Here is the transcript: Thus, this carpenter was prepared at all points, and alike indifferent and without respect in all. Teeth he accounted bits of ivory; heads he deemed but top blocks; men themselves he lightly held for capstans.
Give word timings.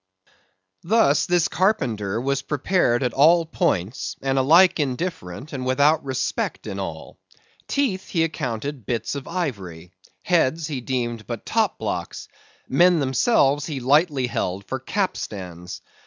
Thus, 0.81 1.27
this 1.27 1.47
carpenter 1.47 2.19
was 2.19 2.41
prepared 2.41 3.03
at 3.03 3.13
all 3.13 3.45
points, 3.45 4.15
and 4.23 4.39
alike 4.39 4.79
indifferent 4.79 5.53
and 5.53 5.63
without 5.63 6.03
respect 6.03 6.65
in 6.65 6.79
all. 6.79 7.19
Teeth 7.67 8.07
he 8.07 8.23
accounted 8.23 8.87
bits 8.87 9.13
of 9.13 9.27
ivory; 9.27 9.91
heads 10.23 10.65
he 10.65 10.81
deemed 10.81 11.27
but 11.27 11.45
top 11.45 11.77
blocks; 11.77 12.29
men 12.67 12.99
themselves 12.99 13.67
he 13.67 13.79
lightly 13.79 14.25
held 14.25 14.65
for 14.65 14.79
capstans. 14.79 15.83